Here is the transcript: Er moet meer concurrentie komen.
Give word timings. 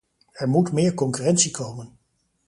Er 0.31 0.49
moet 0.49 0.71
meer 0.71 0.93
concurrentie 0.93 1.51
komen. 1.51 1.97